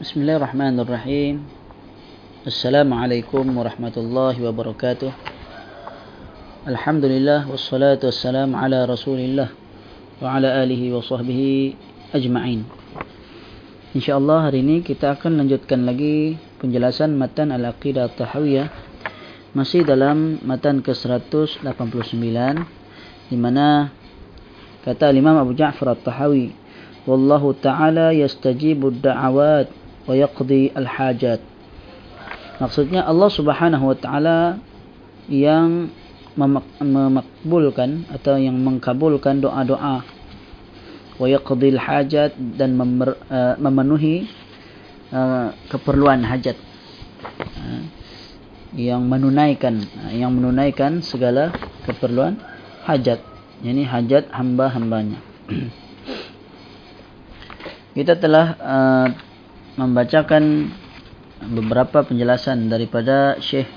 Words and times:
بسم 0.00 0.16
الله 0.20 0.36
الرحمن 0.36 0.74
الرحيم 0.80 1.34
السلام 2.46 2.88
عليكم 2.94 3.44
ورحمة 3.56 3.96
الله 3.96 4.34
وبركاته 4.42 5.12
الحمد 6.68 7.04
لله 7.04 7.40
والصلاة 7.50 8.00
والسلام 8.04 8.50
على 8.56 8.84
رسول 8.84 9.18
الله 9.18 9.48
وعلى 10.22 10.48
آله 10.62 10.82
وصحبه 10.92 11.40
أجمعين 12.14 12.60
إن 13.96 14.00
شاء 14.02 14.18
الله 14.18 14.38
hari 14.50 14.60
ini 14.60 14.82
kita 14.82 15.14
akan 15.16 15.40
lanjutkan 15.40 15.86
lagi 15.86 16.36
penjelasan 16.58 17.14
matan 17.14 17.54
Al-Aqidah 17.54 18.12
Tahawiyah 18.18 18.68
masih 19.54 19.86
dalam 19.86 20.42
matan 20.42 20.82
ke-189 20.82 21.62
di 23.30 23.36
mana 23.38 23.94
kata 24.82 25.14
Imam 25.14 25.38
Abu 25.38 25.54
Ja'far 25.54 25.94
At-Tahawi 25.94 26.50
wallahu 27.06 27.54
ta'ala 27.56 28.10
yastajibu 28.16 28.90
ad-da'awat 28.90 29.77
wa 30.09 30.17
yaqdi 30.17 30.73
al-hajat 30.73 31.37
maksudnya 32.57 33.05
Allah 33.05 33.29
Subhanahu 33.29 33.93
wa 33.93 33.97
taala 33.97 34.57
yang 35.29 35.93
memakbulkan 36.33 38.09
atau 38.09 38.41
yang 38.41 38.57
mengkabulkan 38.57 39.43
doa-doa. 39.43 40.01
wa 41.19 41.27
yaqdi 41.27 41.75
al-hajat 41.75 42.31
dan 42.55 42.79
uh, 42.79 43.59
memenuhi 43.59 44.25
uh, 45.11 45.51
keperluan 45.67 46.23
hajat. 46.23 46.55
Uh, 47.59 47.83
yang 48.69 49.01
menunaikan 49.09 49.81
yang 50.13 50.29
menunaikan 50.29 51.01
segala 51.01 51.49
keperluan 51.89 52.37
hajat. 52.85 53.19
Ini 53.65 53.83
hajat 53.83 54.29
hamba-hambanya. 54.31 55.19
Kita 57.97 58.15
telah 58.15 58.47
uh, 58.61 59.07
membacakan 59.79 60.75
beberapa 61.39 62.03
penjelasan 62.03 62.67
daripada 62.67 63.39
Syekh 63.39 63.71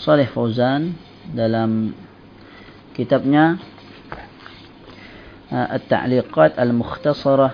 Saleh 0.00 0.24
Fauzan 0.32 0.96
dalam 1.28 1.92
kitabnya 2.96 3.60
uh, 5.52 5.76
At-Ta'liqat 5.76 6.56
Al-Mukhtasarah 6.56 7.52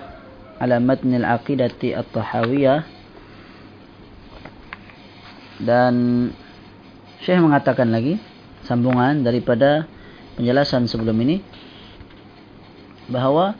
ala 0.63 0.79
Matn 0.79 1.11
Al-Aqidati 1.11 1.91
At-Tahawiyah. 1.91 2.87
Dan 5.59 5.95
Syekh 7.19 7.43
mengatakan 7.43 7.91
lagi 7.91 8.15
sambungan 8.63 9.27
daripada 9.27 9.91
penjelasan 10.39 10.87
sebelum 10.87 11.19
ini 11.19 11.43
bahawa 13.11 13.59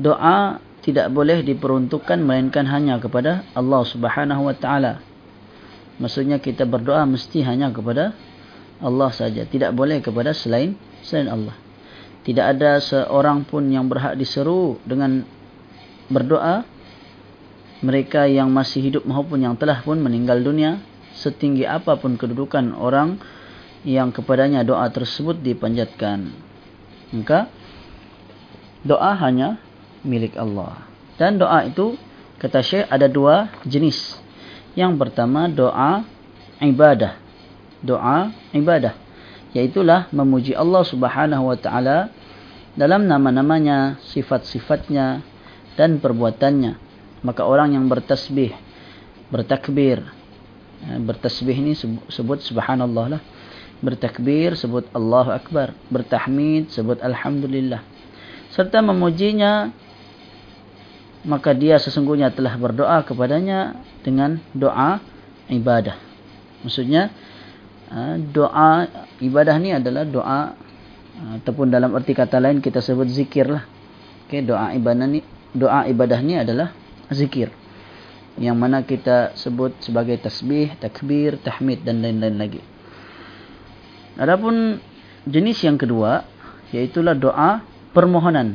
doa 0.00 0.64
tidak 0.86 1.10
boleh 1.10 1.42
diperuntukkan 1.42 2.22
melainkan 2.22 2.62
hanya 2.70 3.02
kepada 3.02 3.42
Allah 3.58 3.82
Subhanahu 3.82 4.46
wa 4.46 4.54
taala. 4.54 5.02
Maksudnya 5.98 6.38
kita 6.38 6.62
berdoa 6.62 7.02
mesti 7.02 7.42
hanya 7.42 7.74
kepada 7.74 8.14
Allah 8.78 9.10
saja, 9.10 9.42
tidak 9.50 9.74
boleh 9.74 9.98
kepada 9.98 10.30
selain 10.30 10.78
selain 11.02 11.26
Allah. 11.26 11.58
Tidak 12.22 12.42
ada 12.42 12.78
seorang 12.78 13.42
pun 13.42 13.66
yang 13.66 13.90
berhak 13.90 14.14
diseru 14.14 14.78
dengan 14.86 15.26
berdoa 16.06 16.62
mereka 17.82 18.30
yang 18.30 18.54
masih 18.54 18.86
hidup 18.86 19.02
maupun 19.02 19.42
yang 19.42 19.58
telah 19.58 19.82
pun 19.82 19.98
meninggal 19.98 20.38
dunia 20.38 20.78
setinggi 21.18 21.66
apapun 21.66 22.14
kedudukan 22.14 22.78
orang 22.78 23.18
yang 23.82 24.14
kepadanya 24.14 24.62
doa 24.62 24.86
tersebut 24.86 25.42
dipanjatkan. 25.42 26.30
Maka 27.10 27.50
doa 28.86 29.18
hanya 29.18 29.58
milik 30.04 30.36
Allah. 30.36 30.84
Dan 31.16 31.40
doa 31.40 31.64
itu 31.64 31.96
kata 32.36 32.60
Syekh 32.60 32.84
ada 32.90 33.08
dua 33.08 33.48
jenis. 33.64 34.20
Yang 34.76 35.00
pertama 35.00 35.48
doa 35.48 36.04
ibadah. 36.60 37.16
Doa 37.80 38.32
ibadah 38.52 39.06
yaitulah 39.56 40.12
memuji 40.12 40.52
Allah 40.52 40.84
Subhanahu 40.84 41.48
wa 41.48 41.56
taala 41.56 42.12
dalam 42.76 43.08
nama-namanya, 43.08 43.96
sifat-sifatnya 44.12 45.24
dan 45.80 45.96
perbuatannya. 45.96 46.76
Maka 47.24 47.48
orang 47.48 47.72
yang 47.72 47.88
bertasbih, 47.88 48.52
bertakbir, 49.32 50.04
ya, 50.84 51.00
bertasbih 51.00 51.56
ini 51.56 51.72
sebut 52.12 52.44
subhanallah 52.44 53.16
lah. 53.16 53.22
Bertakbir 53.80 54.56
sebut 54.60 54.84
Allahu 54.92 55.32
akbar, 55.32 55.72
bertahmid 55.88 56.68
sebut 56.68 57.00
alhamdulillah. 57.00 57.80
Serta 58.52 58.84
memujinya 58.84 59.72
maka 61.26 61.50
dia 61.50 61.76
sesungguhnya 61.82 62.30
telah 62.30 62.54
berdoa 62.54 63.02
kepadanya 63.02 63.74
dengan 64.06 64.38
doa 64.54 65.02
ibadah. 65.50 65.98
Maksudnya 66.62 67.10
ha, 67.90 68.14
doa 68.14 68.86
ibadah 69.18 69.58
ni 69.58 69.74
adalah 69.74 70.06
doa 70.06 70.54
ha, 70.54 71.22
ataupun 71.42 71.66
dalam 71.66 71.90
arti 71.98 72.14
kata 72.14 72.38
lain 72.38 72.62
kita 72.62 72.78
sebut 72.78 73.10
zikir 73.10 73.50
lah. 73.50 73.66
Okay, 74.30 74.46
doa 74.46 74.70
ibadah 74.78 75.06
ni 75.10 75.20
doa 75.50 75.90
ibadah 75.90 76.22
ni 76.22 76.38
adalah 76.38 76.70
zikir. 77.10 77.50
Yang 78.38 78.56
mana 78.56 78.86
kita 78.86 79.34
sebut 79.34 79.74
sebagai 79.82 80.22
tasbih, 80.22 80.78
takbir, 80.78 81.42
tahmid 81.42 81.82
dan 81.82 82.06
lain-lain 82.06 82.36
lagi. 82.38 82.62
Adapun 84.14 84.78
jenis 85.26 85.58
yang 85.66 85.74
kedua 85.74 86.22
iaitu 86.70 87.02
doa 87.02 87.66
permohonan. 87.90 88.54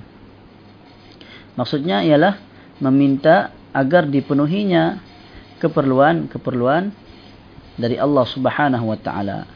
Maksudnya 1.57 2.05
ialah 2.05 2.50
meminta 2.81 3.53
agar 3.71 4.09
dipenuhinya 4.09 4.99
keperluan-keperluan 5.61 6.91
dari 7.77 7.95
Allah 7.95 8.25
Subhanahu 8.27 8.91
wa 8.91 8.97
taala. 8.99 9.47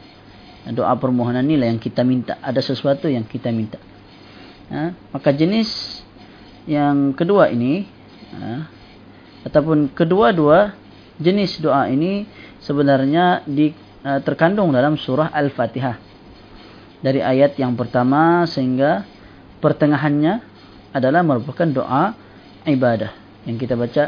Doa 0.66 0.94
permohonan 0.98 1.46
inilah 1.46 1.70
yang 1.70 1.78
kita 1.82 2.02
minta, 2.02 2.38
ada 2.42 2.58
sesuatu 2.58 3.06
yang 3.06 3.22
kita 3.22 3.50
minta. 3.54 3.78
Ha? 4.66 4.90
maka 5.14 5.30
jenis 5.30 6.02
yang 6.66 7.14
kedua 7.14 7.54
ini 7.54 7.86
ha? 8.34 8.66
ataupun 9.46 9.94
kedua-dua 9.94 10.74
jenis 11.22 11.62
doa 11.62 11.86
ini 11.86 12.26
sebenarnya 12.58 13.46
di, 13.46 13.70
uh, 14.02 14.18
terkandung 14.26 14.74
dalam 14.74 14.98
surah 14.98 15.30
Al-Fatihah. 15.30 16.02
Dari 16.98 17.22
ayat 17.22 17.54
yang 17.62 17.78
pertama 17.78 18.42
sehingga 18.50 19.06
pertengahannya 19.62 20.42
adalah 20.90 21.22
merupakan 21.22 21.68
doa 21.70 22.25
ibadah. 22.66 23.14
Yang 23.46 23.56
kita 23.66 23.74
baca 23.78 24.04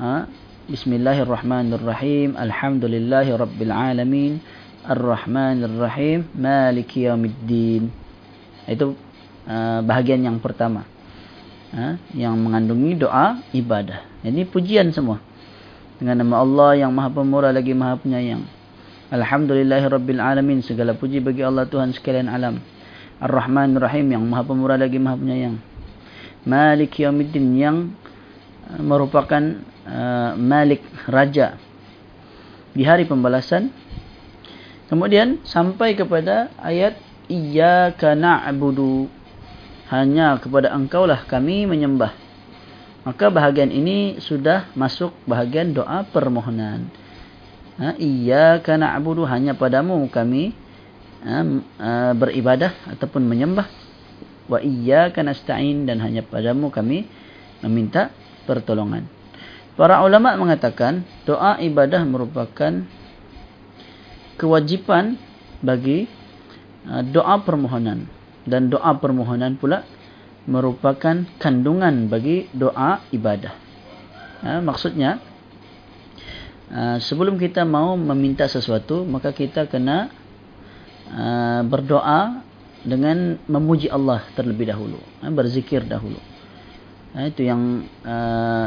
ha? 0.00 0.24
Bismillahirrahmanirrahim. 0.66 2.34
Alhamdulillahi 2.34 3.30
Rabbil 3.36 3.72
Alamin. 3.72 4.32
Ar-Rahmanirrahim. 4.80 6.32
Maliki 6.32 7.04
Yawmiddin 7.04 7.92
Itu 8.64 8.96
uh, 9.44 9.80
bahagian 9.84 10.24
yang 10.24 10.40
pertama. 10.40 10.88
Ha? 11.76 12.00
Yang 12.16 12.34
mengandungi 12.40 12.96
doa 12.96 13.44
ibadah. 13.52 14.08
Ini 14.24 14.48
pujian 14.48 14.88
semua. 14.96 15.20
Dengan 16.00 16.24
nama 16.24 16.40
Allah 16.40 16.88
yang 16.88 16.96
maha 16.96 17.12
pemurah 17.12 17.52
lagi 17.52 17.76
maha 17.76 18.00
penyayang. 18.00 18.40
Alhamdulillahi 19.12 19.84
Rabbil 19.84 20.22
Alamin. 20.22 20.64
Segala 20.64 20.96
puji 20.96 21.20
bagi 21.20 21.44
Allah 21.44 21.68
Tuhan 21.68 21.92
sekalian 21.92 22.32
alam. 22.32 22.56
Ar-Rahmanirrahim 23.20 24.16
yang 24.16 24.24
maha 24.24 24.48
pemurah 24.48 24.80
lagi 24.80 24.96
maha 24.96 25.20
penyayang 25.20 25.60
Malik 26.44 26.96
Yawmiddin 26.96 27.46
yang 27.56 27.92
uh, 28.68 28.80
merupakan 28.80 29.40
uh, 29.84 30.32
Malik 30.36 30.80
Raja 31.04 31.60
di 32.72 32.86
hari 32.86 33.04
pembalasan. 33.04 33.72
Kemudian 34.90 35.42
sampai 35.46 35.94
kepada 35.94 36.50
ayat 36.58 36.98
Iyyaka 37.30 38.18
na'budu 38.18 39.06
hanya 39.86 40.34
kepada 40.42 40.74
engkaulah 40.74 41.22
kami 41.30 41.62
menyembah. 41.62 42.10
Maka 43.06 43.30
bahagian 43.30 43.70
ini 43.70 44.18
sudah 44.18 44.66
masuk 44.74 45.14
bahagian 45.30 45.70
doa 45.70 46.02
permohonan. 46.10 46.90
Ha, 47.78 47.94
Iyyaka 47.96 48.74
na'budu 48.74 49.24
hanya 49.30 49.54
padamu 49.54 50.02
kami 50.10 50.52
ha, 51.22 51.46
uh, 51.78 52.12
beribadah 52.18 52.74
ataupun 52.90 53.22
menyembah 53.24 53.79
wa 54.50 54.58
iyyaka 54.58 55.22
nasta'in 55.22 55.86
dan 55.86 56.02
hanya 56.02 56.26
padamu 56.26 56.74
kami 56.74 57.06
meminta 57.62 58.10
pertolongan. 58.50 59.06
Para 59.78 60.02
ulama 60.02 60.34
mengatakan 60.34 61.06
doa 61.22 61.62
ibadah 61.62 62.02
merupakan 62.02 62.82
kewajipan 64.34 65.14
bagi 65.62 66.10
uh, 66.90 67.06
doa 67.06 67.38
permohonan 67.46 68.10
dan 68.42 68.66
doa 68.66 68.98
permohonan 68.98 69.54
pula 69.54 69.86
merupakan 70.50 71.28
kandungan 71.38 72.10
bagi 72.10 72.50
doa 72.50 73.04
ibadah. 73.14 73.54
Ha, 74.40 74.58
maksudnya 74.64 75.20
uh, 76.72 76.96
sebelum 76.98 77.36
kita 77.38 77.62
mau 77.62 77.94
meminta 77.94 78.48
sesuatu 78.50 79.06
maka 79.06 79.30
kita 79.36 79.68
kena 79.68 80.10
uh, 81.12 81.60
berdoa 81.62 82.49
dengan 82.84 83.36
memuji 83.44 83.92
Allah 83.92 84.24
terlebih 84.32 84.72
dahulu 84.72 84.96
ha, 85.20 85.28
berzikir 85.28 85.84
dahulu. 85.84 86.16
Ha, 87.12 87.28
itu 87.28 87.44
yang 87.44 87.84
uh, 88.06 88.66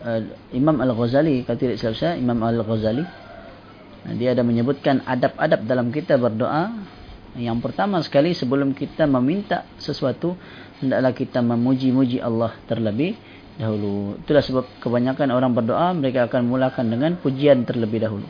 uh, 0.00 0.20
Imam 0.54 0.78
Al-Ghazali 0.78 1.42
kata 1.44 1.58
tidak 1.58 1.76
silap 1.76 1.96
saya 1.98 2.14
Imam 2.16 2.38
Al-Ghazali 2.40 3.04
uh, 3.04 4.14
dia 4.16 4.32
ada 4.32 4.40
menyebutkan 4.46 5.04
adab-adab 5.04 5.60
dalam 5.68 5.92
kita 5.92 6.16
berdoa. 6.16 6.96
Yang 7.38 7.70
pertama 7.70 8.00
sekali 8.02 8.32
sebelum 8.34 8.72
kita 8.74 9.04
meminta 9.06 9.68
sesuatu 9.78 10.34
hendaklah 10.80 11.12
kita 11.12 11.38
memuji-muji 11.44 12.18
Allah 12.18 12.56
terlebih 12.66 13.14
dahulu. 13.60 14.16
Itulah 14.24 14.42
sebab 14.42 14.64
kebanyakan 14.80 15.28
orang 15.34 15.52
berdoa 15.52 15.92
mereka 15.92 16.26
akan 16.26 16.48
mulakan 16.48 16.88
dengan 16.88 17.20
pujian 17.20 17.62
terlebih 17.68 18.00
dahulu. 18.00 18.26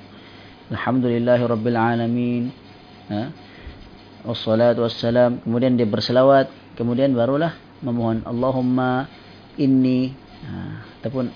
Alhamdulillahirrabbilalamin 0.74 2.42
ha? 3.08 3.47
Wassalatu 4.26 4.86
wassalam 4.86 5.42
Kemudian 5.42 5.78
dia 5.78 5.86
berselawat 5.86 6.50
Kemudian 6.74 7.14
barulah 7.14 7.54
memohon 7.82 8.22
Allahumma 8.26 9.06
inni 9.58 10.14
ha, 10.46 10.82
Ataupun 10.98 11.30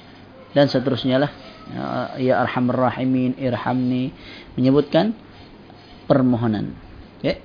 Dan 0.55 0.67
seterusnya 0.67 1.23
lah 1.23 1.31
Ya 2.19 2.43
arhamar 2.43 2.91
rahimin 2.91 3.39
irhamni 3.39 4.11
Menyebutkan 4.59 5.15
Permohonan 6.11 6.75
okay. 7.23 7.39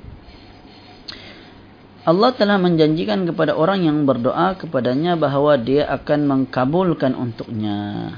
Allah 2.07 2.31
telah 2.31 2.56
menjanjikan 2.56 3.28
kepada 3.28 3.51
orang 3.51 3.84
yang 3.84 4.07
berdoa 4.07 4.56
kepadanya 4.56 5.19
bahawa 5.19 5.60
dia 5.60 5.92
akan 5.92 6.24
mengkabulkan 6.24 7.12
untuknya. 7.12 8.16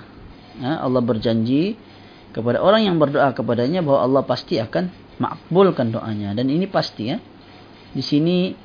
Ha, 0.61 0.85
Allah 0.85 1.01
berjanji 1.01 1.73
kepada 2.29 2.61
orang 2.61 2.85
yang 2.85 3.01
berdoa 3.01 3.33
kepadanya 3.33 3.81
bahawa 3.81 4.05
Allah 4.05 4.23
pasti 4.29 4.61
akan 4.61 4.93
makbulkan 5.19 5.91
doanya 5.91 6.33
dan 6.33 6.47
ini 6.47 6.65
pasti 6.65 7.11
ya. 7.11 7.17
Di 7.89 8.01
sini 8.01 8.55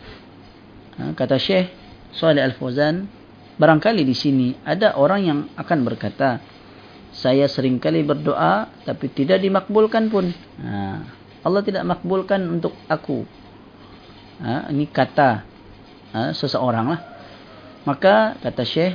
ha, 0.96 1.12
kata 1.12 1.36
Syekh 1.36 1.68
Saleh 2.14 2.40
Al-Fauzan 2.40 3.04
barangkali 3.58 4.06
di 4.06 4.14
sini 4.14 4.54
ada 4.62 4.94
orang 4.94 5.20
yang 5.22 5.38
akan 5.58 5.78
berkata 5.82 6.38
saya 7.14 7.46
sering 7.46 7.78
kali 7.78 8.02
berdoa 8.02 8.70
tapi 8.86 9.10
tidak 9.10 9.42
dimakbulkan 9.42 10.08
pun. 10.08 10.30
Ha, 10.62 11.02
Allah 11.44 11.62
tidak 11.66 11.84
makbulkan 11.84 12.40
untuk 12.48 12.72
aku. 12.88 13.26
Ha, 14.40 14.70
ini 14.70 14.88
kata 14.88 15.44
seseorang 16.34 16.94
lah. 16.94 17.00
Maka 17.84 18.38
kata 18.38 18.62
Syekh 18.62 18.94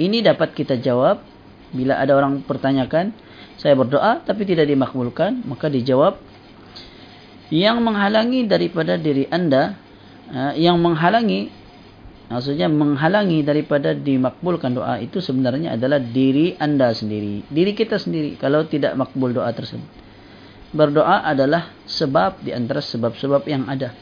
ini 0.00 0.24
dapat 0.24 0.56
kita 0.56 0.80
jawab 0.80 1.22
bila 1.74 1.98
ada 1.98 2.14
orang 2.14 2.42
pertanyakan 2.42 3.14
saya 3.58 3.74
berdoa 3.78 4.22
tapi 4.22 4.46
tidak 4.46 4.66
dimakbulkan 4.70 5.42
maka 5.46 5.70
dijawab 5.70 6.18
yang 7.52 7.80
menghalangi 7.80 8.48
daripada 8.48 8.96
diri 8.96 9.28
anda 9.28 9.76
uh, 10.30 10.52
yang 10.56 10.80
menghalangi 10.80 11.50
maksudnya 12.28 12.72
menghalangi 12.72 13.44
daripada 13.44 13.92
dimakbulkan 13.92 14.72
doa 14.72 14.96
itu 15.00 15.20
sebenarnya 15.20 15.76
adalah 15.76 16.00
diri 16.00 16.56
anda 16.56 16.92
sendiri 16.92 17.44
diri 17.52 17.72
kita 17.76 18.00
sendiri 18.00 18.40
kalau 18.40 18.64
tidak 18.64 18.96
makbul 18.96 19.32
doa 19.32 19.52
tersebut 19.52 19.86
berdoa 20.74 21.22
adalah 21.28 21.70
sebab 21.84 22.42
di 22.42 22.50
antara 22.50 22.80
sebab-sebab 22.80 23.44
yang 23.46 23.68
ada 23.68 23.92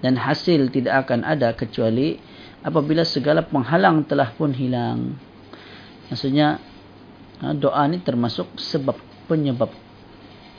dan 0.00 0.18
hasil 0.18 0.70
tidak 0.70 1.06
akan 1.06 1.26
ada 1.26 1.52
kecuali 1.54 2.16
apabila 2.62 3.02
segala 3.02 3.42
penghalang 3.42 4.06
telah 4.06 4.30
pun 4.38 4.54
hilang 4.54 5.18
maksudnya 6.08 6.62
Ha, 7.42 7.50
doa 7.58 7.82
ni 7.90 7.98
termasuk 7.98 8.54
sebab 8.54 8.94
penyebab. 9.26 9.74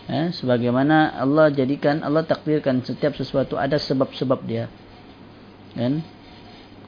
Eh, 0.03 0.35
sebagaimana 0.35 1.15
Allah 1.15 1.47
jadikan, 1.47 2.03
Allah 2.03 2.27
takdirkan 2.27 2.83
setiap 2.83 3.15
sesuatu 3.15 3.55
ada 3.55 3.79
sebab-sebab 3.79 4.39
dia. 4.43 4.67
Kan? 5.79 6.03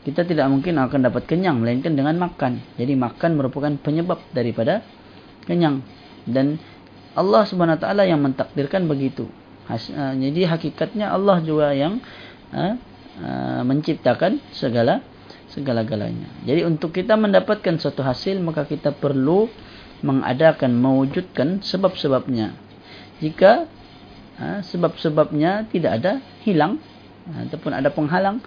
Kita 0.04 0.28
tidak 0.28 0.52
mungkin 0.52 0.76
akan 0.78 1.10
dapat 1.10 1.24
kenyang 1.26 1.64
melainkan 1.64 1.96
dengan 1.96 2.20
makan. 2.20 2.62
Jadi 2.76 2.94
makan 2.94 3.40
merupakan 3.40 3.72
penyebab 3.80 4.20
daripada 4.36 4.84
kenyang. 5.48 5.82
Dan 6.28 6.60
Allah 7.16 7.48
Subhanahu 7.48 7.80
taala 7.80 8.04
yang 8.04 8.20
mentakdirkan 8.22 8.86
begitu. 8.86 9.32
Uh, 9.66 10.14
jadi 10.14 10.46
hakikatnya 10.46 11.10
Allah 11.10 11.42
juga 11.42 11.74
yang 11.74 11.98
uh, 12.54 12.78
menciptakan 13.66 14.38
segala 14.54 15.02
segala-galanya. 15.50 16.28
Jadi 16.44 16.68
untuk 16.68 16.92
kita 16.92 17.16
mendapatkan 17.16 17.80
suatu 17.80 18.04
hasil 18.04 18.38
maka 18.44 18.68
kita 18.68 18.92
perlu 18.94 19.48
mengadakan 20.04 20.76
mewujudkan 20.76 21.64
sebab-sebabnya. 21.64 22.65
Jika 23.24 23.68
ha, 24.40 24.60
sebab-sebabnya 24.64 25.68
tidak 25.72 25.92
ada 26.04 26.20
hilang 26.44 26.80
ha, 27.30 27.48
ataupun 27.48 27.72
ada 27.72 27.90
penghalang 27.92 28.44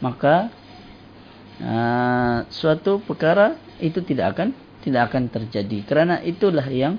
maka 0.00 0.48
ha, 1.60 1.76
suatu 2.48 3.00
perkara 3.04 3.56
itu 3.80 4.00
tidak 4.00 4.36
akan 4.36 4.48
tidak 4.80 5.12
akan 5.12 5.28
terjadi 5.28 5.78
kerana 5.84 6.22
itulah 6.22 6.64
yang 6.70 6.96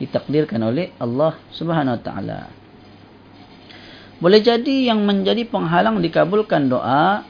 ditakdirkan 0.00 0.60
oleh 0.64 0.92
Allah 0.96 1.36
Subhanahu 1.52 1.98
wa 1.98 2.02
taala. 2.02 2.40
Boleh 4.20 4.44
jadi 4.44 4.92
yang 4.92 5.00
menjadi 5.08 5.48
penghalang 5.48 6.04
dikabulkan 6.04 6.68
doa 6.68 7.24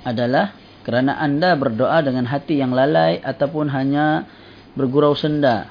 adalah 0.00 0.56
kerana 0.88 1.20
anda 1.20 1.52
berdoa 1.52 2.00
dengan 2.00 2.24
hati 2.24 2.56
yang 2.56 2.72
lalai 2.72 3.20
ataupun 3.20 3.68
hanya 3.68 4.24
bergurau 4.72 5.12
senda. 5.12 5.68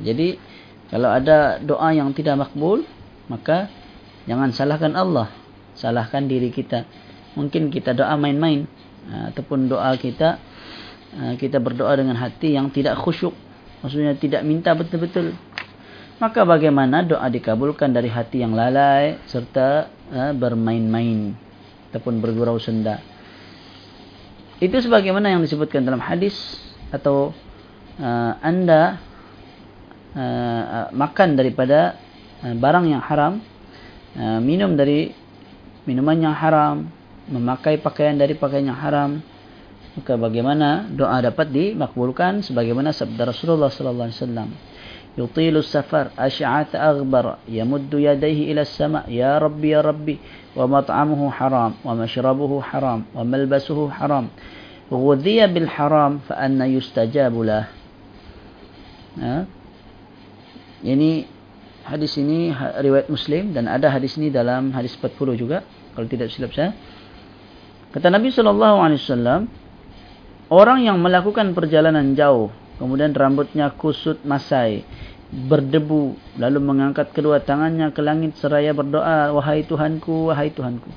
Jadi 0.00 0.40
kalau 0.88 1.12
ada 1.12 1.60
doa 1.60 1.92
yang 1.92 2.16
tidak 2.16 2.48
makbul, 2.48 2.80
maka 3.28 3.68
jangan 4.24 4.48
salahkan 4.56 4.96
Allah, 4.96 5.28
salahkan 5.76 6.24
diri 6.24 6.48
kita. 6.48 6.88
Mungkin 7.36 7.68
kita 7.68 7.92
doa 7.92 8.16
main-main 8.16 8.64
ha, 9.12 9.28
ataupun 9.28 9.68
doa 9.68 9.92
kita 10.00 10.40
ha, 11.12 11.36
kita 11.36 11.60
berdoa 11.60 11.92
dengan 11.92 12.16
hati 12.16 12.56
yang 12.56 12.72
tidak 12.72 12.96
khusyuk, 12.96 13.36
maksudnya 13.84 14.16
tidak 14.16 14.42
minta 14.48 14.72
betul-betul. 14.72 15.36
Maka 16.18 16.42
bagaimana 16.42 17.06
doa 17.06 17.30
dikabulkan 17.30 17.94
dari 17.94 18.10
hati 18.10 18.42
yang 18.42 18.56
lalai 18.56 19.20
serta 19.28 19.92
ha, 20.08 20.32
bermain-main 20.32 21.36
ataupun 21.92 22.20
bergurau 22.24 22.56
senda. 22.56 23.00
Itu 24.58 24.74
sebagaimana 24.82 25.30
yang 25.30 25.44
disebutkan 25.44 25.86
dalam 25.86 26.02
hadis 26.02 26.34
atau 26.90 27.30
uh, 28.02 28.32
anda 28.42 28.98
uh, 30.17 30.19
uh, 30.19 30.87
makan 30.93 31.35
daripada 31.35 31.97
uh, 32.45 32.55
barang 32.55 32.85
yang 32.89 33.01
haram, 33.01 33.41
uh, 34.17 34.39
minum 34.39 34.73
dari 34.77 35.13
minuman 35.87 36.17
yang 36.29 36.35
haram, 36.35 36.87
memakai 37.29 37.79
pakaian 37.79 38.15
dari 38.15 38.35
pakaian 38.35 38.69
yang 38.69 38.79
haram, 38.79 39.19
maka 39.93 40.13
bagaimana 40.17 40.89
doa 40.89 41.21
dapat 41.21 41.53
dimakbulkan 41.53 42.41
sebagaimana 42.41 42.89
sabda 42.89 43.29
Rasulullah 43.29 43.69
sallallahu 43.69 44.07
alaihi 44.09 44.21
wasallam. 44.21 44.49
يطيل 45.13 45.61
السفر 45.61 46.17
أشعث 46.17 46.73
أغبر 46.73 47.25
يمد 47.45 47.93
يديه 47.93 48.39
إلى 48.49 48.61
السماء 48.65 49.05
يا 49.13 49.37
ربي 49.37 49.69
يا 49.69 49.81
ربي 49.85 50.17
ومطعمه 50.57 51.21
حرام 51.31 51.71
ومشربه 51.85 52.51
حرام 52.61 53.01
وملبسه 53.13 53.79
حرام 53.89 54.25
غذي 54.89 55.39
بالحرام 55.53 56.13
فأنا 56.17 56.65
يستجاب 56.65 57.35
له 57.45 57.63
Ha? 59.13 59.45
Ini 60.82 61.26
hadis 61.88 62.14
ini 62.20 62.52
ha, 62.52 62.78
riwayat 62.78 63.08
Muslim 63.08 63.56
dan 63.56 63.66
ada 63.66 63.88
hadis 63.90 64.14
ini 64.20 64.28
dalam 64.28 64.70
hadis 64.76 64.94
40 64.94 65.34
juga 65.34 65.64
kalau 65.96 66.06
tidak 66.06 66.30
silap 66.30 66.54
saya. 66.54 66.76
Kata 67.88 68.12
Nabi 68.12 68.28
sallallahu 68.28 68.76
alaihi 68.84 69.00
wasallam, 69.00 69.40
orang 70.52 70.84
yang 70.84 71.00
melakukan 71.00 71.56
perjalanan 71.56 72.12
jauh 72.12 72.52
kemudian 72.78 73.10
rambutnya 73.10 73.74
kusut 73.74 74.22
masai, 74.22 74.86
berdebu 75.28 76.16
lalu 76.38 76.58
mengangkat 76.62 77.10
kedua 77.12 77.42
tangannya 77.42 77.90
ke 77.90 78.00
langit 78.00 78.38
seraya 78.38 78.70
berdoa, 78.72 79.34
wahai 79.34 79.66
Tuhanku, 79.66 80.30
wahai 80.30 80.54
Tuhanku. 80.54 80.88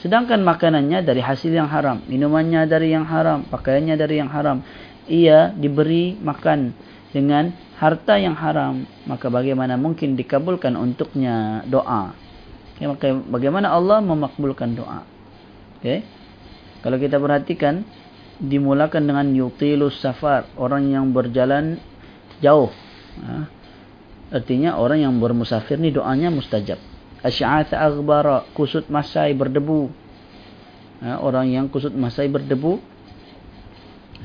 Sedangkan 0.00 0.40
makanannya 0.40 1.00
dari 1.00 1.20
hasil 1.20 1.50
yang 1.50 1.68
haram, 1.68 2.00
minumannya 2.06 2.68
dari 2.68 2.92
yang 2.92 3.08
haram, 3.08 3.44
pakaiannya 3.48 3.96
dari 3.96 4.20
yang 4.20 4.30
haram. 4.30 4.60
Ia 5.04 5.52
diberi 5.52 6.16
makan 6.16 6.72
dengan 7.14 7.54
harta 7.78 8.18
yang 8.18 8.34
haram 8.34 8.82
maka 9.06 9.30
bagaimana 9.30 9.78
mungkin 9.78 10.18
dikabulkan 10.18 10.74
untuknya 10.74 11.62
doa? 11.70 12.10
Okay, 12.74 12.90
maka 12.90 13.06
bagaimana 13.30 13.70
Allah 13.70 14.02
memakbulkan 14.02 14.74
doa? 14.74 15.06
Okay? 15.78 16.02
kalau 16.82 17.00
kita 17.00 17.16
perhatikan 17.16 17.86
dimulakan 18.42 19.08
dengan 19.08 19.26
yutilus 19.32 20.02
safar 20.02 20.50
orang 20.58 20.90
yang 20.90 21.14
berjalan 21.14 21.78
jauh. 22.42 22.68
Ha? 23.22 23.46
artinya 24.34 24.74
orang 24.82 25.06
yang 25.06 25.14
bermusafir 25.22 25.78
ni 25.78 25.94
doanya 25.94 26.28
mustajab. 26.34 26.76
Asy'ath 27.22 27.70
aghbara 27.72 28.44
kusut 28.52 28.90
masai 28.90 29.32
berdebu. 29.32 29.88
Ha? 30.98 31.22
orang 31.22 31.46
yang 31.54 31.70
kusut 31.70 31.94
masai 31.94 32.26
berdebu. 32.26 32.82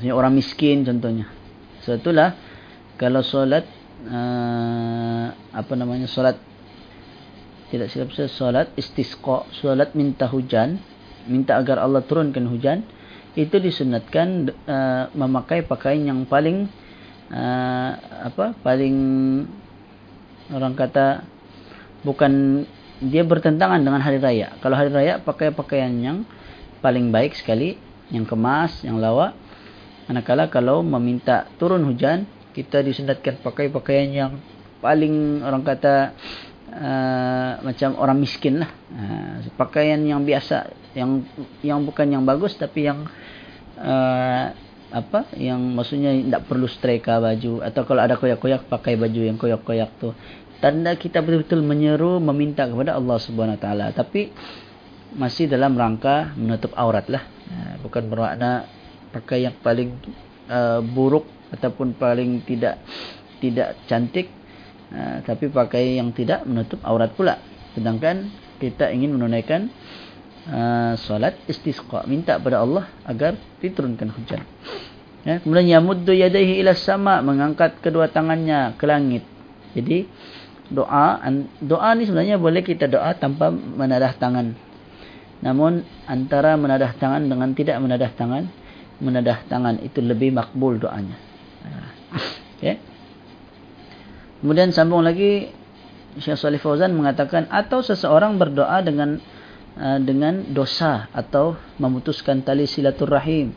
Orang 0.00 0.32
miskin 0.32 0.82
contohnya. 0.82 1.28
So 1.84 1.92
itulah 1.92 2.32
kalau 3.00 3.24
solat 3.24 3.64
uh, 4.04 5.32
apa 5.56 5.72
namanya 5.72 6.04
solat 6.04 6.36
tidak 7.72 7.88
silap 7.88 8.12
saya 8.12 8.28
solat 8.28 8.68
istisqa 8.76 9.48
solat 9.56 9.96
minta 9.96 10.28
hujan 10.28 10.76
minta 11.24 11.56
agar 11.56 11.80
Allah 11.80 12.04
turunkan 12.04 12.44
hujan 12.44 12.84
itu 13.38 13.56
disunatkan 13.56 14.52
uh, 14.68 15.08
memakai 15.16 15.64
pakaian 15.64 16.12
yang 16.12 16.20
paling 16.28 16.68
uh, 17.32 17.90
apa 18.28 18.52
paling 18.60 18.96
orang 20.52 20.74
kata 20.76 21.24
bukan 22.02 22.66
dia 23.00 23.24
bertentangan 23.24 23.80
dengan 23.80 24.04
hari 24.04 24.20
raya. 24.20 24.52
Kalau 24.60 24.76
hari 24.76 24.92
raya 24.92 25.16
pakai 25.24 25.56
pakaian 25.56 25.88
yang 25.96 26.28
paling 26.84 27.08
baik 27.08 27.32
sekali, 27.32 27.80
yang 28.12 28.28
kemas, 28.28 28.84
yang 28.84 29.00
lawa. 29.00 29.32
Manakala 30.04 30.52
kalau 30.52 30.84
meminta 30.84 31.48
turun 31.56 31.86
hujan, 31.86 32.28
kita 32.52 32.82
disunatkan 32.82 33.40
pakai 33.40 33.70
pakaian 33.70 34.08
yang 34.10 34.32
paling 34.80 35.44
orang 35.44 35.62
kata 35.62 36.16
uh, 36.72 37.52
macam 37.62 37.98
orang 37.98 38.18
miskin 38.18 38.62
lah. 38.62 38.70
Uh, 38.90 39.46
pakaian 39.54 40.00
yang 40.00 40.22
biasa, 40.22 40.70
yang 40.96 41.22
yang 41.60 41.80
bukan 41.84 42.06
yang 42.10 42.22
bagus 42.24 42.56
tapi 42.56 42.88
yang 42.88 43.06
uh, 43.78 44.44
apa 44.90 45.30
yang 45.38 45.62
maksudnya 45.70 46.10
tidak 46.10 46.42
perlu 46.50 46.66
streka 46.66 47.22
baju 47.22 47.62
atau 47.62 47.82
kalau 47.86 48.02
ada 48.02 48.18
koyak-koyak 48.18 48.66
pakai 48.66 48.98
baju 48.98 49.20
yang 49.22 49.38
koyak-koyak 49.38 49.90
tu. 50.02 50.10
Tanda 50.60 50.92
kita 50.92 51.24
betul-betul 51.24 51.64
menyeru 51.64 52.20
meminta 52.20 52.68
kepada 52.68 52.98
Allah 52.98 53.16
Subhanahu 53.16 53.56
Wa 53.56 53.62
Taala. 53.64 53.86
Tapi 53.96 54.28
masih 55.16 55.48
dalam 55.48 55.72
rangka 55.72 56.36
menutup 56.36 56.76
aurat 56.76 57.08
lah. 57.08 57.24
Ha, 57.24 57.80
bukan 57.80 58.06
bermakna 58.06 58.68
pakai 59.10 59.48
yang 59.48 59.56
paling 59.58 59.96
uh, 60.52 60.84
buruk 60.84 61.39
ataupun 61.50 61.98
paling 61.98 62.46
tidak 62.46 62.78
tidak 63.42 63.74
cantik 63.90 64.30
uh, 64.94 65.24
tapi 65.24 65.48
pakai 65.50 65.98
yang 65.98 66.14
tidak 66.14 66.44
menutup 66.46 66.78
aurat 66.84 67.10
pula. 67.14 67.40
Sedangkan 67.74 68.30
kita 68.60 68.90
ingin 68.92 69.14
menunaikan 69.16 69.70
uh, 70.50 70.94
solat 71.00 71.38
istisqa 71.48 72.04
minta 72.06 72.36
kepada 72.36 72.62
Allah 72.62 72.86
agar 73.06 73.38
diturunkan 73.62 74.08
hujan. 74.14 74.42
Ya 75.20 75.36
kemudian 75.40 75.68
yamuddu 75.68 76.16
yadayhi 76.16 76.64
ila 76.64 76.72
sama 76.72 77.20
mengangkat 77.20 77.80
kedua 77.84 78.08
tangannya 78.08 78.76
ke 78.76 78.84
langit. 78.88 79.24
Jadi 79.76 80.08
doa 80.70 81.18
doa 81.60 81.88
ni 81.98 82.06
sebenarnya 82.06 82.38
boleh 82.38 82.62
kita 82.62 82.86
doa 82.88 83.12
tanpa 83.16 83.52
menadah 83.52 84.16
tangan. 84.16 84.56
Namun 85.40 85.88
antara 86.04 86.52
menadah 86.60 86.92
tangan 87.00 87.24
dengan 87.24 87.56
tidak 87.56 87.80
menadah 87.80 88.12
tangan 88.12 88.44
menadah 89.00 89.40
tangan 89.48 89.80
itu 89.80 90.04
lebih 90.04 90.28
makbul 90.36 90.76
doanya 90.76 91.29
okay. 92.56 92.80
kemudian 94.40 94.72
sambung 94.72 95.04
lagi 95.04 95.52
Syekh 96.18 96.38
Salih 96.38 96.58
Fauzan 96.58 96.92
mengatakan 96.96 97.46
atau 97.50 97.82
seseorang 97.82 98.36
berdoa 98.38 98.80
dengan 98.82 99.20
Uh, 99.70 100.02
dengan 100.02 100.50
dosa 100.50 101.06
atau 101.14 101.54
memutuskan 101.78 102.42
tali 102.42 102.66
silaturrahim 102.66 103.54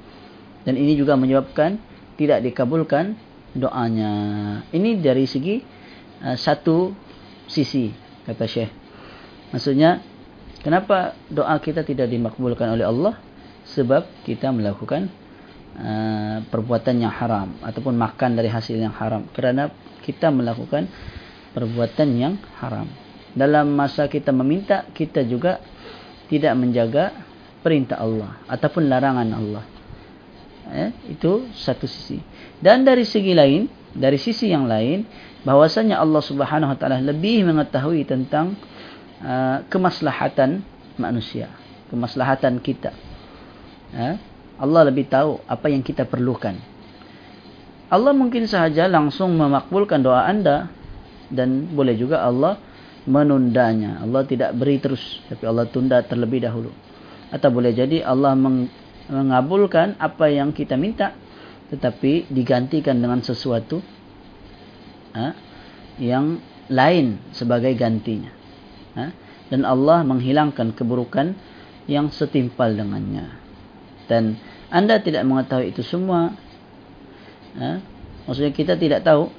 dan 0.62 0.78
ini 0.78 0.94
juga 0.94 1.18
menyebabkan 1.18 1.82
tidak 2.16 2.46
dikabulkan 2.46 3.18
doanya. 3.58 4.14
Ini 4.70 5.02
dari 5.02 5.26
segi 5.26 5.58
uh, 6.22 6.38
satu 6.38 6.94
sisi 7.50 7.90
kata 8.30 8.46
Syekh. 8.46 8.72
Maksudnya 9.52 10.06
kenapa 10.62 11.18
doa 11.34 11.58
kita 11.58 11.82
tidak 11.82 12.08
dimakbulkan 12.14 12.72
oleh 12.78 12.86
Allah? 12.86 13.18
Sebab 13.74 14.06
kita 14.22 14.54
melakukan 14.54 15.10
uh, 15.78 16.38
perbuatan 16.48 16.96
yang 17.02 17.14
haram 17.14 17.58
ataupun 17.62 17.94
makan 17.96 18.38
dari 18.38 18.50
hasil 18.50 18.78
yang 18.78 18.94
haram 18.94 19.26
kerana 19.32 19.72
kita 20.04 20.30
melakukan 20.30 20.90
perbuatan 21.54 22.10
yang 22.18 22.34
haram 22.60 22.90
dalam 23.34 23.74
masa 23.74 24.06
kita 24.10 24.30
meminta 24.30 24.86
kita 24.94 25.26
juga 25.26 25.62
tidak 26.30 26.54
menjaga 26.58 27.14
perintah 27.64 28.04
Allah 28.04 28.44
ataupun 28.52 28.92
larangan 28.92 29.30
Allah. 29.32 29.64
Eh, 30.74 30.90
itu 31.12 31.48
satu 31.56 31.88
sisi. 31.88 32.20
Dan 32.60 32.88
dari 32.88 33.04
segi 33.04 33.36
lain, 33.36 33.68
dari 33.92 34.16
sisi 34.20 34.52
yang 34.52 34.68
lain, 34.68 35.04
bahwasanya 35.44 36.00
Allah 36.00 36.24
Subhanahu 36.24 36.76
Wa 36.76 36.78
Taala 36.80 37.04
lebih 37.04 37.44
mengetahui 37.44 38.08
tentang 38.08 38.56
uh, 39.20 39.64
kemaslahatan 39.68 40.64
manusia, 40.96 41.52
kemaslahatan 41.92 42.64
kita. 42.64 42.96
Eh, 43.92 44.16
Allah 44.64 44.88
lebih 44.88 45.12
tahu 45.12 45.44
apa 45.44 45.68
yang 45.68 45.84
kita 45.84 46.08
perlukan. 46.08 46.56
Allah 47.92 48.16
mungkin 48.16 48.48
sahaja 48.48 48.88
langsung 48.88 49.36
memakbulkan 49.36 50.00
doa 50.00 50.24
anda 50.24 50.72
dan 51.28 51.68
boleh 51.76 52.00
juga 52.00 52.24
Allah 52.24 52.56
menundanya. 53.04 54.00
Allah 54.00 54.24
tidak 54.24 54.56
beri 54.56 54.80
terus, 54.80 55.20
tapi 55.28 55.44
Allah 55.44 55.68
tunda 55.68 56.00
terlebih 56.00 56.48
dahulu. 56.48 56.72
Atau 57.28 57.52
boleh 57.52 57.76
jadi 57.76 58.08
Allah 58.08 58.34
mengabulkan 58.40 60.00
apa 60.00 60.32
yang 60.32 60.56
kita 60.56 60.80
minta, 60.80 61.12
tetapi 61.74 62.32
digantikan 62.32 62.96
dengan 63.04 63.20
sesuatu 63.20 63.84
ha, 65.12 65.36
yang 66.00 66.40
lain 66.72 67.20
sebagai 67.36 67.76
gantinya. 67.76 68.32
Ha, 68.96 69.12
dan 69.52 69.68
Allah 69.68 70.08
menghilangkan 70.08 70.72
keburukan 70.72 71.36
yang 71.86 72.08
setimpal 72.10 72.72
dengannya. 72.72 73.44
Dan 74.08 74.40
anda 74.74 74.98
tidak 74.98 75.22
mengetahui 75.30 75.70
itu 75.70 75.86
semua. 75.86 76.34
Ha, 77.54 77.78
maksudnya 78.26 78.50
kita 78.50 78.74
tidak 78.74 79.06
tahu 79.06 79.30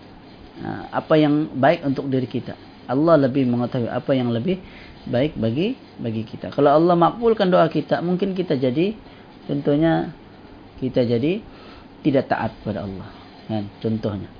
ha, 0.62 0.94
apa 0.94 1.18
yang 1.18 1.50
baik 1.50 1.82
untuk 1.82 2.06
diri 2.06 2.30
kita. 2.30 2.54
Allah 2.86 3.18
lebih 3.18 3.42
mengetahui 3.50 3.90
apa 3.90 4.14
yang 4.14 4.30
lebih 4.30 4.62
baik 5.10 5.34
bagi 5.34 5.74
bagi 5.98 6.22
kita. 6.22 6.54
Kalau 6.54 6.70
Allah 6.70 6.94
makbulkan 6.94 7.50
doa 7.50 7.66
kita, 7.66 7.98
mungkin 7.98 8.38
kita 8.38 8.54
jadi 8.54 8.94
tentunya 9.50 10.14
kita 10.78 11.02
jadi 11.02 11.42
tidak 12.06 12.30
taat 12.30 12.54
kepada 12.62 12.86
Allah. 12.86 13.08
Kan? 13.50 13.66
Contohnya. 13.82 14.30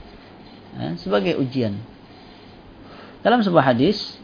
Ha? 0.78 0.94
sebagai 0.98 1.38
ujian. 1.38 1.74
Dalam 3.22 3.42
sebuah 3.42 3.74
hadis, 3.74 4.18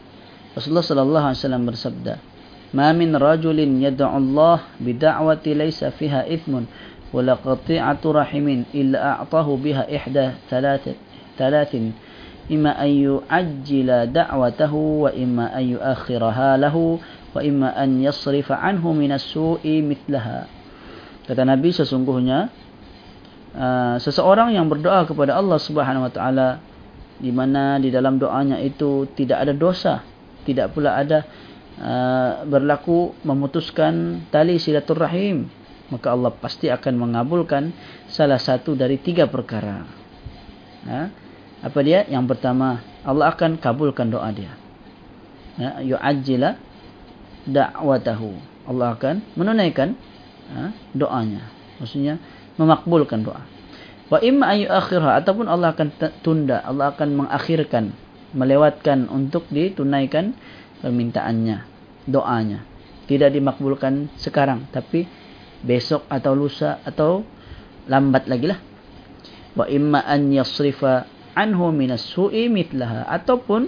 Rasulullah 0.51 0.83
sallallahu 0.83 1.25
alaihi 1.31 1.39
wasallam 1.39 1.63
bersabda, 1.63 2.13
"Ma 2.71 2.95
min 2.95 3.11
rajulin 3.15 3.83
yad'u 3.83 4.07
Allah 4.07 4.63
bi 4.79 4.95
da'wati 4.95 5.55
laysa 5.55 5.91
fiha 5.91 6.23
ithmun 6.27 6.67
wa 7.11 7.19
la 7.19 7.35
qati'atu 7.35 8.15
rahimin 8.15 8.67
illa 8.71 9.19
a'tahu 9.19 9.59
biha 9.59 9.87
ihda 9.91 10.39
thalathat 10.47 10.95
thalathin." 11.35 11.91
imma 12.51 12.75
an 12.75 12.91
yu'ajjila 12.91 14.11
da'watahu 14.11 15.07
wa 15.07 15.09
imma 15.15 15.55
an 15.55 15.63
yu'akhiraha 15.77 16.59
lahu 16.59 16.99
wa 17.31 17.39
imma 17.39 17.71
an 17.71 18.03
yasrifa 18.03 18.59
anhu 18.59 18.91
min 18.91 19.15
as-su'i 19.15 19.79
mithlaha 19.79 20.51
kata 21.23 21.47
nabi 21.47 21.71
sesungguhnya 21.71 22.51
uh, 23.55 23.95
seseorang 24.03 24.51
yang 24.51 24.67
berdoa 24.67 25.07
kepada 25.07 25.39
Allah 25.39 25.55
Subhanahu 25.55 26.09
wa 26.09 26.11
taala 26.11 26.59
di 27.21 27.31
mana 27.31 27.79
di 27.79 27.87
dalam 27.87 28.19
doanya 28.19 28.59
itu 28.59 29.07
tidak 29.15 29.47
ada 29.47 29.53
dosa 29.55 30.03
tidak 30.43 30.75
pula 30.75 30.99
ada 30.99 31.23
uh, 31.79 32.43
berlaku 32.49 33.15
memutuskan 33.23 34.25
tali 34.33 34.57
silaturrahim 34.57 35.47
maka 35.91 36.11
Allah 36.11 36.31
pasti 36.31 36.71
akan 36.71 36.97
mengabulkan 36.97 37.75
salah 38.07 38.39
satu 38.39 38.75
dari 38.75 38.95
tiga 38.99 39.27
perkara 39.27 39.83
ha? 40.87 41.01
apa 41.61 41.79
dia? 41.85 42.09
Yang 42.09 42.35
pertama, 42.35 42.81
Allah 43.05 43.29
akan 43.29 43.61
kabulkan 43.61 44.09
doa 44.09 44.29
dia. 44.33 44.57
Ya, 45.61 45.77
yu'ajjila 45.85 46.57
da'watahu. 47.45 48.29
Allah 48.65 48.97
akan 48.97 49.15
menunaikan 49.37 49.93
ha, 50.49 50.73
doanya. 50.97 51.53
Maksudnya 51.77 52.17
memakbulkan 52.57 53.21
doa. 53.21 53.45
Wa 54.09 54.19
imma 54.25 54.51
akhirha 54.57 55.21
ataupun 55.21 55.45
Allah 55.47 55.71
akan 55.71 55.87
tunda, 56.25 56.65
Allah 56.65 56.91
akan 56.91 57.25
mengakhirkan, 57.25 57.93
melewatkan 58.33 59.07
untuk 59.07 59.47
ditunaikan 59.53 60.35
permintaannya, 60.81 61.57
doanya. 62.09 62.65
Tidak 63.05 63.29
dimakbulkan 63.29 64.13
sekarang, 64.17 64.67
tapi 64.73 65.05
besok 65.61 66.09
atau 66.09 66.33
lusa 66.33 66.81
atau 66.81 67.21
lambat 67.85 68.25
lagi 68.25 68.49
lah. 68.49 68.59
Wa 69.53 69.69
imma 69.69 70.01
an 70.03 70.31
yasrifa 70.33 71.05
anhu 71.37 71.71
minas 71.71 72.03
su'i 72.11 72.49
mitlaha 72.49 73.07
ataupun 73.07 73.67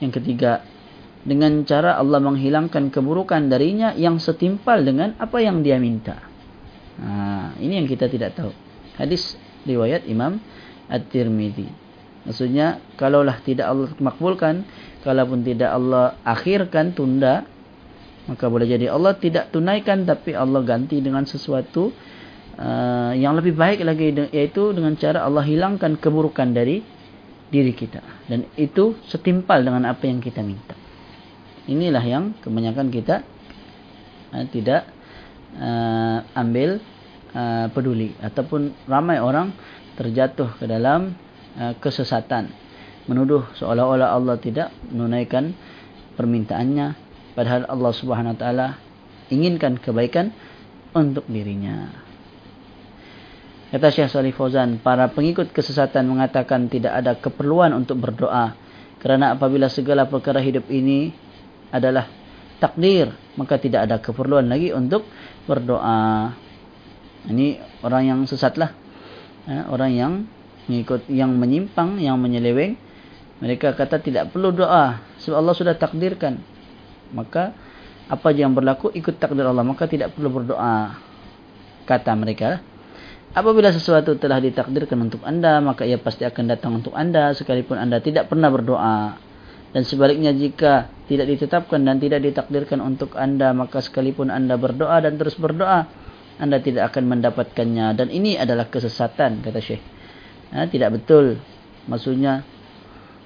yang 0.00 0.12
ketiga 0.12 0.64
dengan 1.20 1.68
cara 1.68 2.00
Allah 2.00 2.18
menghilangkan 2.20 2.88
keburukan 2.88 3.52
darinya 3.52 3.92
yang 3.92 4.16
setimpal 4.16 4.80
dengan 4.80 5.12
apa 5.20 5.36
yang 5.44 5.60
dia 5.60 5.76
minta. 5.76 6.16
Ha, 7.00 7.52
ini 7.60 7.80
yang 7.80 7.88
kita 7.88 8.08
tidak 8.08 8.36
tahu. 8.36 8.52
Hadis 8.96 9.36
riwayat 9.68 10.08
Imam 10.08 10.40
At-Tirmidzi. 10.88 11.89
Maksudnya 12.30 12.78
kalaulah 12.94 13.42
tidak 13.42 13.66
Allah 13.66 13.90
makbulkan, 13.98 14.62
kalaupun 15.02 15.42
tidak 15.42 15.74
Allah 15.74 16.14
akhirkan 16.22 16.94
tunda, 16.94 17.42
maka 18.30 18.46
boleh 18.46 18.70
jadi 18.70 18.94
Allah 18.94 19.18
tidak 19.18 19.50
tunaikan 19.50 20.06
tapi 20.06 20.30
Allah 20.38 20.62
ganti 20.62 21.02
dengan 21.02 21.26
sesuatu 21.26 21.90
uh, 22.54 23.10
yang 23.18 23.34
lebih 23.34 23.58
baik 23.58 23.82
lagi 23.82 24.14
yaitu 24.30 24.70
dengan 24.70 24.94
cara 24.94 25.26
Allah 25.26 25.42
hilangkan 25.42 25.98
keburukan 25.98 26.54
dari 26.54 26.86
diri 27.50 27.74
kita 27.74 27.98
dan 28.30 28.46
itu 28.54 28.94
setimpal 29.10 29.58
dengan 29.66 29.90
apa 29.90 30.06
yang 30.06 30.22
kita 30.22 30.46
minta. 30.46 30.78
Inilah 31.66 32.04
yang 32.06 32.38
kebanyakan 32.38 32.94
kita 32.94 33.26
uh, 34.30 34.44
tidak 34.54 34.86
uh, 35.58 36.22
ambil 36.38 36.78
uh, 37.34 37.66
peduli 37.74 38.14
ataupun 38.22 38.86
ramai 38.86 39.18
orang 39.18 39.50
terjatuh 39.98 40.54
ke 40.54 40.70
dalam 40.70 41.18
kesesatan. 41.80 42.52
Menuduh 43.08 43.48
seolah-olah 43.58 44.14
Allah 44.14 44.36
tidak 44.38 44.70
menunaikan 44.92 45.56
permintaannya. 46.14 46.94
Padahal 47.34 47.64
Allah 47.66 47.92
Subhanahu 47.94 48.34
wa 48.36 48.38
taala 48.38 48.68
inginkan 49.30 49.78
kebaikan 49.78 50.34
untuk 50.92 51.24
dirinya. 51.30 51.90
Kata 53.70 53.86
Syekh 53.86 54.10
Salih 54.10 54.34
Fauzan 54.34 54.82
para 54.82 55.06
pengikut 55.14 55.54
kesesatan 55.54 56.10
mengatakan 56.10 56.66
tidak 56.66 56.90
ada 56.90 57.14
keperluan 57.14 57.70
untuk 57.70 58.02
berdoa 58.02 58.58
kerana 58.98 59.38
apabila 59.38 59.70
segala 59.70 60.10
perkara 60.10 60.42
hidup 60.42 60.66
ini 60.66 61.14
adalah 61.70 62.10
takdir 62.58 63.14
maka 63.38 63.62
tidak 63.62 63.86
ada 63.86 64.02
keperluan 64.02 64.50
lagi 64.50 64.74
untuk 64.74 65.06
berdoa. 65.46 66.34
Ini 67.30 67.62
orang 67.86 68.02
yang 68.10 68.20
sesatlah 68.26 68.74
ya, 69.46 69.70
orang 69.70 69.90
yang 69.94 70.12
mengikut 70.70 71.10
yang 71.10 71.34
menyimpang 71.34 71.98
yang 71.98 72.14
menyeleweng 72.22 72.78
mereka 73.40 73.72
kata 73.72 73.98
tidak 74.04 74.30
perlu 74.30 74.52
doa 74.52 75.00
sebab 75.16 75.36
Allah 75.40 75.56
sudah 75.56 75.74
takdirkan. 75.74 76.36
Maka 77.10 77.56
apa 78.06 78.28
yang 78.36 78.52
berlaku 78.52 78.92
ikut 78.92 79.16
takdir 79.16 79.48
Allah 79.48 79.64
maka 79.64 79.88
tidak 79.88 80.12
perlu 80.12 80.28
berdoa 80.28 81.00
kata 81.88 82.12
mereka. 82.14 82.60
Apabila 83.32 83.72
sesuatu 83.72 84.18
telah 84.20 84.44
ditakdirkan 84.44 85.08
untuk 85.08 85.24
anda 85.24 85.56
maka 85.64 85.88
ia 85.88 85.96
pasti 85.96 86.28
akan 86.28 86.44
datang 86.52 86.84
untuk 86.84 86.92
anda 86.92 87.32
sekalipun 87.32 87.80
anda 87.80 87.98
tidak 88.04 88.28
pernah 88.28 88.52
berdoa. 88.52 89.16
Dan 89.70 89.86
sebaliknya 89.86 90.34
jika 90.34 90.90
tidak 91.06 91.30
ditetapkan 91.30 91.80
dan 91.80 91.96
tidak 91.96 92.20
ditakdirkan 92.26 92.84
untuk 92.84 93.16
anda 93.16 93.56
maka 93.56 93.80
sekalipun 93.80 94.28
anda 94.28 94.60
berdoa 94.60 95.00
dan 95.00 95.16
terus 95.16 95.38
berdoa 95.40 95.88
anda 96.36 96.60
tidak 96.60 96.92
akan 96.92 97.08
mendapatkannya. 97.08 97.96
Dan 97.96 98.12
ini 98.12 98.36
adalah 98.36 98.68
kesesatan 98.68 99.40
kata 99.40 99.60
Syekh. 99.64 99.99
Ha, 100.50 100.66
tidak 100.66 101.00
betul. 101.00 101.38
Maksudnya 101.86 102.42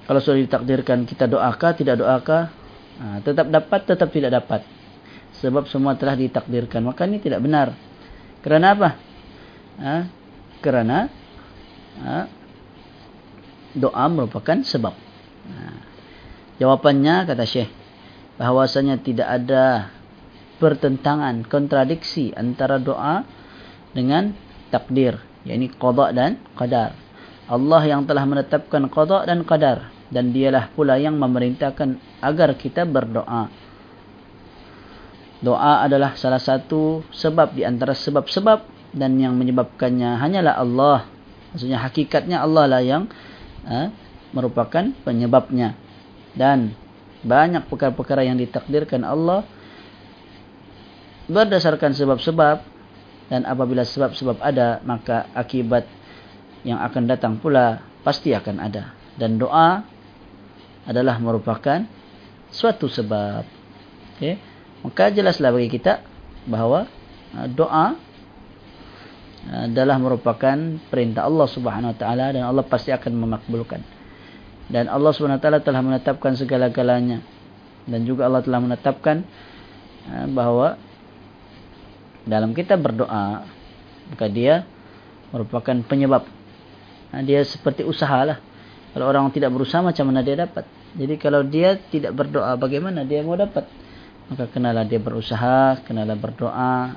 kalau 0.05 0.21
sudah 0.21 0.37
ditakdirkan 0.37 1.09
kita 1.09 1.25
doakah 1.25 1.71
tidak 1.73 1.97
doakah 1.97 2.53
ha, 3.01 3.19
tetap 3.25 3.49
dapat 3.49 3.81
tetap 3.85 4.09
tidak 4.13 4.31
dapat. 4.33 4.61
Sebab 5.41 5.67
semua 5.67 5.99
telah 5.99 6.15
ditakdirkan. 6.15 6.85
Maka 6.85 7.09
ini 7.09 7.19
tidak 7.19 7.43
benar. 7.43 7.75
Kerana 8.45 8.67
apa? 8.77 8.89
Ha, 9.81 9.95
kerana 10.61 11.09
ha, 11.99 12.29
doa 13.75 14.05
merupakan 14.07 14.61
sebab. 14.63 14.93
Ha, 15.45 15.57
jawapannya 16.61 17.27
kata 17.27 17.43
Syekh 17.43 17.71
bahawasanya 18.35 18.99
tidak 18.99 19.27
ada 19.27 19.91
pertentangan, 20.59 21.43
kontradiksi 21.47 22.31
antara 22.35 22.79
doa 22.79 23.23
dengan 23.95 24.35
takdir, 24.71 25.19
yakni 25.47 25.71
qada 25.71 26.11
dan 26.11 26.39
qadar. 26.55 27.04
Allah 27.45 27.81
yang 27.85 28.09
telah 28.09 28.25
menetapkan 28.25 28.89
qada 28.89 29.29
dan 29.29 29.45
qadar 29.45 29.93
dan 30.09 30.33
dialah 30.33 30.73
pula 30.73 30.97
yang 30.97 31.17
memerintahkan 31.17 32.21
agar 32.21 32.57
kita 32.57 32.85
berdoa. 32.85 33.49
Doa 35.45 35.85
adalah 35.85 36.17
salah 36.17 36.41
satu 36.41 37.05
sebab 37.13 37.53
di 37.53 37.61
antara 37.61 37.93
sebab-sebab 37.93 38.65
dan 38.97 39.19
yang 39.21 39.37
menyebabkannya 39.37 40.17
hanyalah 40.17 40.55
Allah. 40.57 40.99
Maksudnya 41.53 41.77
hakikatnya 41.85 42.41
Allah 42.41 42.65
lah 42.65 42.81
yang 42.81 43.05
ha, 43.67 43.93
merupakan 44.33 44.89
penyebabnya. 45.05 45.77
Dan 46.33 46.73
banyak 47.21 47.69
perkara-perkara 47.69 48.25
yang 48.25 48.41
ditakdirkan 48.41 49.05
Allah 49.05 49.45
berdasarkan 51.25 51.93
sebab-sebab 51.93 52.57
dan 53.33 53.41
apabila 53.49 53.81
sebab-sebab 53.81 54.37
ada 54.45 54.77
maka 54.85 55.25
akibat 55.33 55.89
yang 56.65 56.81
akan 56.81 57.05
datang 57.05 57.37
pula 57.37 57.85
pasti 58.01 58.33
akan 58.33 58.57
ada. 58.57 58.97
Dan 59.15 59.37
doa 59.37 59.85
adalah 60.89 61.21
merupakan 61.21 61.85
suatu 62.49 62.89
sebab. 62.89 63.45
Okey. 64.17 64.35
Maka 64.81 65.13
jelaslah 65.13 65.53
bagi 65.53 65.69
kita 65.69 66.01
bahawa 66.49 66.89
uh, 67.37 67.47
doa 67.49 67.93
uh, 69.49 69.63
adalah 69.69 69.97
merupakan 70.01 70.57
perintah 70.89 71.29
Allah 71.29 71.47
Subhanahu 71.49 71.93
wa 71.93 71.97
taala 71.97 72.33
dan 72.33 72.43
Allah 72.45 72.65
pasti 72.65 72.89
akan 72.89 73.13
memakbulkan. 73.13 73.81
Dan 74.65 74.89
Allah 74.89 75.13
Subhanahu 75.13 75.37
wa 75.37 75.43
taala 75.45 75.61
telah 75.61 75.81
menetapkan 75.85 76.33
segala-galanya. 76.33 77.21
Dan 77.85 78.01
juga 78.09 78.25
Allah 78.25 78.41
telah 78.41 78.61
menetapkan 78.61 79.21
uh, 80.09 80.25
bahawa 80.33 80.81
dalam 82.25 82.57
kita 82.57 82.73
berdoa 82.73 83.45
maka 84.09 84.25
dia 84.29 84.65
merupakan 85.29 85.77
penyebab 85.85 86.25
dia 87.23 87.45
seperti 87.45 87.87
usaha 87.87 88.25
lah 88.25 88.39
kalau 88.95 89.11
orang 89.11 89.27
tidak 89.35 89.51
berusaha 89.51 89.83
macam 89.83 90.07
mana 90.07 90.23
dia 90.23 90.39
dapat? 90.39 90.63
Jadi 90.95 91.19
kalau 91.19 91.43
dia 91.43 91.75
tidak 91.91 92.15
berdoa 92.15 92.55
bagaimana 92.55 93.03
dia 93.03 93.19
mau 93.27 93.35
dapat? 93.35 93.67
Maka 94.31 94.47
kenalah 94.47 94.87
dia 94.87 95.03
berusaha 95.03 95.83
kenalah 95.83 96.15
berdoa. 96.15 96.95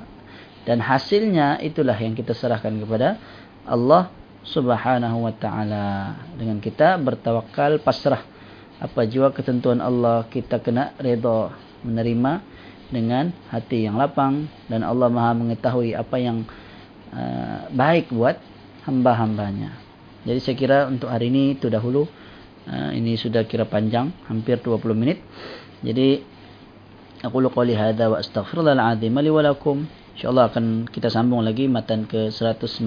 Dan 0.63 0.79
hasilnya 0.79 1.59
itulah 1.59 1.99
yang 1.99 2.15
kita 2.15 2.31
serahkan 2.31 2.71
kepada 2.79 3.19
Allah 3.67 4.07
subhanahu 4.47 5.27
wa 5.27 5.33
ta'ala. 5.35 6.15
Dengan 6.39 6.63
kita 6.63 6.95
bertawakal 7.03 7.83
pasrah. 7.83 8.23
Apa 8.79 9.03
jua 9.03 9.35
ketentuan 9.35 9.83
Allah 9.83 10.23
kita 10.31 10.63
kena 10.63 10.95
reda 11.03 11.51
menerima 11.83 12.39
dengan 12.87 13.35
hati 13.51 13.91
yang 13.91 13.99
lapang. 13.99 14.47
Dan 14.71 14.87
Allah 14.87 15.11
Maha 15.11 15.35
mengetahui 15.35 15.99
apa 15.99 16.15
yang 16.15 16.47
uh, 17.11 17.67
baik 17.75 18.07
buat 18.15 18.39
hamba-hambanya. 18.87 19.88
Jadi 20.27 20.39
saya 20.43 20.55
kira 20.55 20.77
untuk 20.87 21.07
hari 21.07 21.31
ini 21.31 21.55
itu 21.55 21.71
dahulu. 21.71 22.07
Ah, 22.69 22.91
ini 22.93 23.15
sudah 23.15 23.47
kira 23.47 23.65
panjang, 23.65 24.11
hampir 24.27 24.59
20 24.61 24.93
minit. 24.93 25.23
Jadi 25.79 26.21
aku 27.23 27.39
lu 27.39 27.49
qali 27.49 27.73
hadza 27.73 28.11
wa 28.11 28.19
astaghfirullahal 28.19 28.83
azim 28.95 29.15
li 29.15 29.31
wa 29.31 29.41
lakum. 29.41 29.87
Insyaallah 30.15 30.51
akan 30.51 30.91
kita 30.91 31.07
sambung 31.07 31.41
lagi 31.41 31.71
matan 31.71 32.03
ke 32.03 32.29
190 32.29 32.83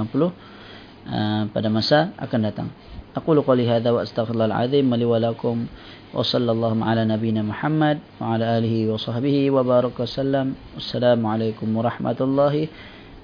ah, 1.08 1.48
pada 1.48 1.68
masa 1.72 2.12
akan 2.20 2.40
datang. 2.44 2.70
أقول 3.12 3.44
قولي 3.44 3.68
al-azim 3.68 4.88
li 4.96 5.04
wa 5.04 5.18
lakum. 5.20 5.68
Wa 6.12 6.24
sallallahu 6.24 6.80
ala 6.80 7.04
nabiyyina 7.04 7.44
Muhammad 7.44 8.00
wa 8.20 8.36
ala 8.36 8.56
alihi 8.56 8.88
wa 8.88 8.96
sahbihi 8.96 9.52
wa 9.52 9.64
baraka 9.64 10.08
sallam. 10.08 10.56
Assalamualaikum 10.76 11.68
warahmatullahi 11.72 12.68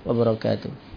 wabarakatuh. 0.04 0.87